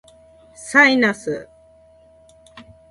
[0.55, 1.47] サイナス